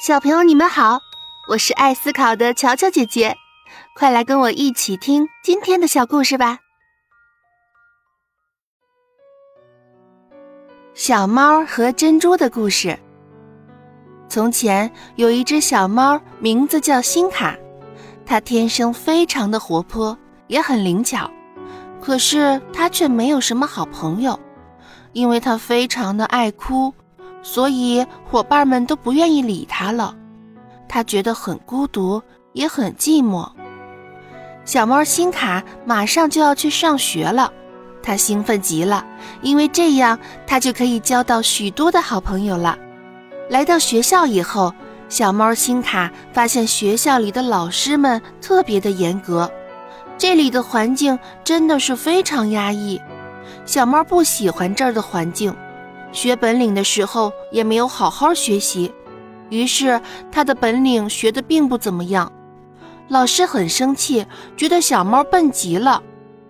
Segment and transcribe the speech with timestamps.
[0.00, 0.98] 小朋友，你们好，
[1.46, 3.36] 我是爱思考的乔乔姐姐，
[3.94, 6.58] 快来跟我一起听今天的小故事吧。
[10.94, 12.98] 小猫和珍珠的故事。
[14.26, 17.54] 从前有一只小猫，名字叫辛卡，
[18.24, 21.30] 它天生非常的活泼，也很灵巧，
[22.00, 24.40] 可是它却没有什么好朋友，
[25.12, 26.94] 因为它非常的爱哭。
[27.42, 30.14] 所以伙伴们都不愿意理他了，
[30.88, 32.22] 他觉得很孤独，
[32.52, 33.48] 也很寂寞。
[34.64, 37.52] 小猫辛卡马上就要去上学了，
[38.02, 39.04] 他兴奋极了，
[39.42, 42.78] 因为这样他就可以交到许多的好朋友了。
[43.48, 44.72] 来到学校以后，
[45.08, 49.50] 小猫辛卡发现学校里的老师们特别的严格，
[50.16, 53.00] 这里的环境真的是非常压抑。
[53.64, 55.52] 小猫不喜欢这儿的环境。
[56.12, 58.92] 学本领的时候也没有好好学习，
[59.48, 60.00] 于是
[60.30, 62.30] 他的本领学得并不怎么样。
[63.08, 66.02] 老师很生气，觉得小猫笨极了。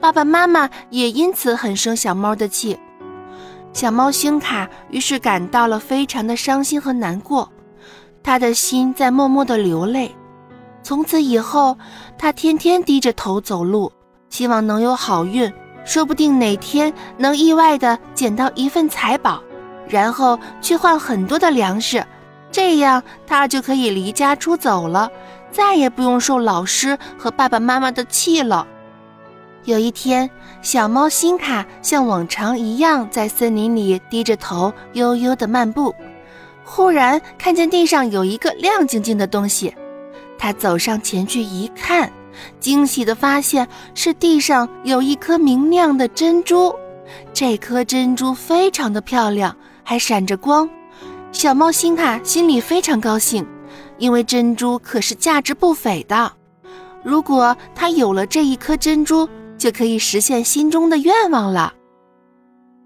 [0.00, 2.78] 爸爸妈妈也因此很生小猫的气。
[3.72, 7.50] 小猫星卡于是感到了非常的伤心和难过，
[8.22, 10.14] 他的心在默默的流泪。
[10.82, 11.76] 从此以后，
[12.18, 13.90] 他天天低着头走路，
[14.28, 15.52] 希望能有好运。
[15.84, 19.42] 说不定哪天能意外的捡到一份财宝，
[19.88, 22.04] 然后去换很多的粮食，
[22.50, 25.10] 这样他就可以离家出走了，
[25.50, 28.66] 再也不用受老师和爸爸妈妈的气了。
[29.64, 30.28] 有一天，
[30.60, 35.94] 小猫辛卡像往常一样在森林里低着头悠悠的漫步，
[36.64, 39.74] 忽然看见地上有一个亮晶晶的东西，
[40.38, 42.12] 它走上前去一看。
[42.60, 46.74] 惊喜地发现是地上有一颗明亮的珍珠，
[47.32, 50.68] 这颗珍珠非常的漂亮，还闪着光。
[51.32, 53.46] 小猫辛卡心里非常高兴，
[53.98, 56.32] 因为珍珠可是价值不菲的。
[57.02, 61.72] 如果它有了这一颗珍珠，就可以实现心中的愿望了。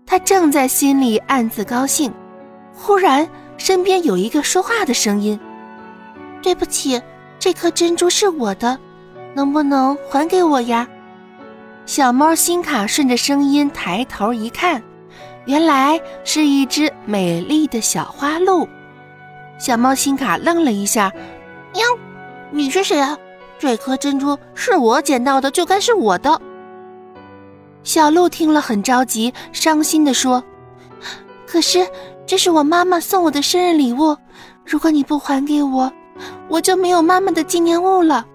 [0.07, 2.13] 他正在心里暗自高兴，
[2.75, 5.39] 忽然身边有一个说话的声音
[6.43, 7.01] ：“对不起，
[7.39, 8.79] 这颗珍珠是我的。”
[9.39, 10.89] 能不能还给我呀？
[11.87, 14.83] 小猫辛卡顺着声音抬头一看，
[15.45, 18.69] 原来是一只美丽的小花鹿。
[19.57, 21.13] 小猫辛卡愣了一下，
[21.73, 21.83] 喵，
[22.51, 23.17] 你是谁啊？
[23.61, 26.43] 这颗珍珠是我捡到的，就该是我的。
[27.85, 30.43] 小鹿听了很着急，伤心地说
[31.47, 31.87] ：“可是
[32.27, 34.17] 这是我妈妈送我的生日礼物，
[34.67, 35.93] 如果你不还给我，
[36.49, 38.27] 我就没有妈妈的纪念物了。”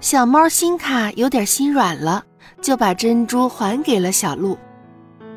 [0.00, 2.22] 小猫心卡有点心软了，
[2.62, 4.56] 就把珍珠还给了小鹿。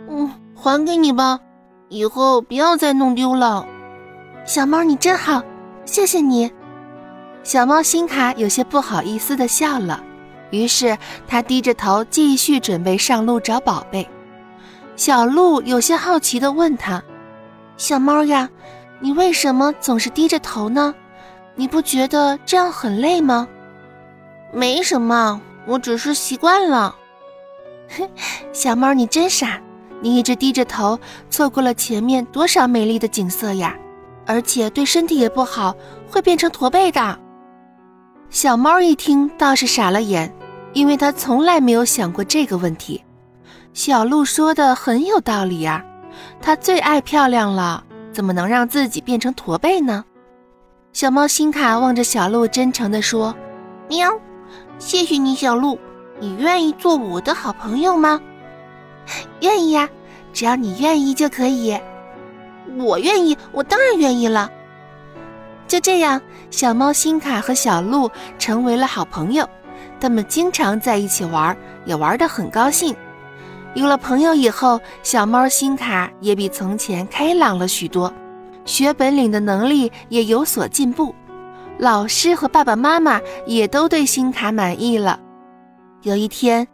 [0.07, 1.39] 嗯，还给你吧，
[1.89, 3.65] 以后不要再弄丢了。
[4.45, 5.41] 小猫你真好，
[5.83, 6.51] 谢谢你。
[7.41, 10.03] 小猫心卡有些不好意思的笑了，
[10.51, 10.95] 于是
[11.27, 14.07] 它低着头继续准备上路找宝贝。
[14.95, 17.01] 小鹿有些好奇的问他
[17.77, 18.47] ：“小猫呀，
[18.99, 20.93] 你为什么总是低着头呢？
[21.55, 23.47] 你不觉得这样很累吗？”
[24.53, 26.95] 没什么，我只是习惯了。
[27.97, 28.09] 哼，
[28.53, 29.61] 小猫你真傻，
[30.01, 33.75] 你一直低着头，错过了前面多少美丽的景色呀！
[34.25, 35.75] 而且对身体也不好，
[36.09, 37.19] 会变成驼背的。
[38.29, 40.33] 小猫一听倒是傻了眼，
[40.73, 43.03] 因为它从来没有想过这个问题。
[43.73, 45.83] 小鹿说的很有道理呀，
[46.41, 47.83] 它最爱漂亮了，
[48.13, 50.05] 怎么能让自己变成驼背呢？
[50.93, 53.35] 小猫辛卡望着小鹿，真诚地说
[53.89, 54.09] ：“喵。”
[54.81, 55.77] 谢谢你，小鹿。
[56.19, 58.19] 你愿意做我的好朋友吗？
[59.41, 59.87] 愿意呀，
[60.33, 61.79] 只要你愿意就可以。
[62.79, 64.49] 我愿意，我当然愿意了。
[65.67, 66.19] 就这样，
[66.49, 68.09] 小猫辛卡和小鹿
[68.39, 69.47] 成为了好朋友。
[69.99, 71.55] 他们经常在一起玩，
[71.85, 72.95] 也玩得很高兴。
[73.75, 78.11] 有了朋友以后，小猫辛卡也比从前开朗了许多，
[78.65, 81.13] 学本领的能力也有所进步。
[81.81, 85.19] 老师和爸爸妈妈也都对新卡满意了。
[86.03, 86.67] 有一天，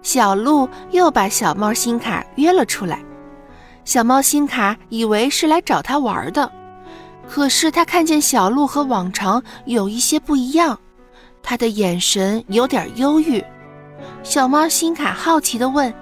[0.00, 3.04] 小鹿又把小猫新卡约了出来。
[3.84, 6.50] 小猫新卡以为是来找他玩的，
[7.28, 10.80] 可是他看见小鹿和往常有一些不一样，
[11.42, 13.44] 他的眼神有点忧郁。
[14.22, 15.92] 小猫新卡好奇地问：“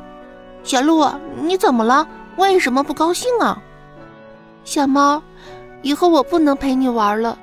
[0.62, 1.04] 小鹿，
[1.42, 2.06] 你怎么了？
[2.36, 3.60] 为什么不高兴啊？”
[4.62, 5.20] 小猫，
[5.82, 7.36] 以后我不能陪你玩了。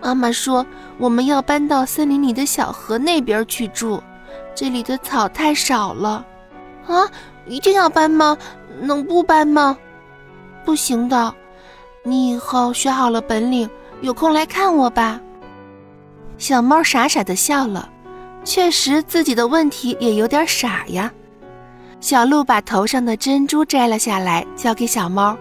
[0.00, 0.64] 妈妈说
[0.98, 4.02] ：“我们要搬到森林里的小河那边去住，
[4.54, 6.24] 这里的草太少了。”
[6.86, 7.06] 啊，
[7.46, 8.36] 一定要搬吗？
[8.80, 9.76] 能不搬吗？
[10.64, 11.34] 不行的。
[12.04, 13.68] 你以后学好了本领，
[14.00, 15.20] 有空来看我吧。”
[16.38, 17.90] 小猫傻傻的笑了，
[18.44, 21.12] 确实自己的问题也有点傻呀。
[22.00, 25.36] 小鹿把头上的珍珠摘了下来，交给小猫：“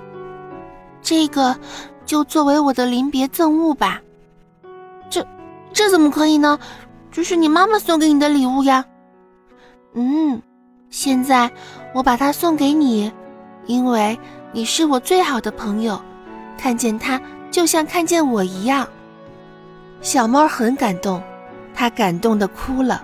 [1.04, 1.56] 这个
[2.04, 4.02] 就作为我的临别赠物吧。”“，
[5.78, 6.58] 这怎么可以呢？
[7.12, 8.84] 这是你妈妈送给你的礼物呀。
[9.94, 10.42] ”“嗯，
[10.90, 11.52] 现在
[11.94, 13.12] 我把它送给你，
[13.68, 14.18] 因为
[14.52, 16.02] 你是我最好的朋友，
[16.58, 17.22] 看见它
[17.52, 18.88] 就像看见我一样。”
[20.02, 21.22] 小猫很感动，
[21.76, 23.04] 它感动的哭了。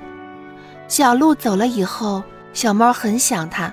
[0.87, 2.23] 小鹿走了以后，
[2.53, 3.71] 小猫很想它，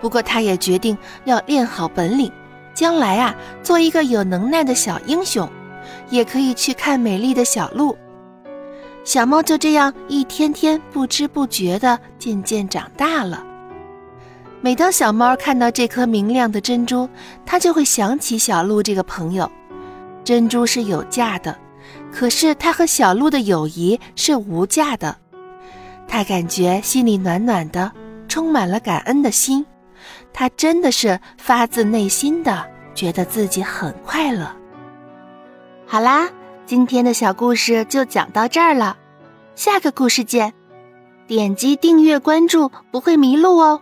[0.00, 2.30] 不过它也决定要练好本领，
[2.74, 3.34] 将来啊
[3.64, 5.50] 做一个有能耐的小英雄，
[6.10, 7.98] 也可以去看美丽的小鹿。
[9.06, 13.46] 小猫就这样一天天不知不觉的渐渐长大了。
[14.60, 17.08] 每当小猫看到这颗明亮的珍珠，
[17.46, 19.48] 它就会想起小鹿这个朋友。
[20.24, 21.56] 珍珠是有价的。
[22.12, 25.16] 可是它和小鹿的友谊是无价的，
[26.08, 27.92] 他感觉心里暖暖的，
[28.26, 29.64] 充满了感恩的心。
[30.32, 34.50] 他真的是发自内心的觉得自己很快乐。
[35.86, 36.28] 好啦，
[36.66, 38.96] 今天的小故事就讲到这儿了，
[39.54, 40.52] 下个故事见！
[41.28, 43.80] 点击订阅关注，不会迷路哦。